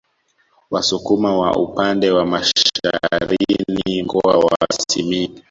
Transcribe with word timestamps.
Wasukuma 0.71 1.39
wa 1.39 1.57
upande 1.57 2.11
wa 2.11 2.25
Masharini 2.25 4.03
Mkoa 4.03 4.37
wa 4.37 4.57
Simiyu 4.89 5.39